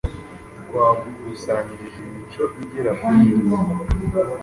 [0.61, 3.55] twagukusanyirije imico igera kuri irindwi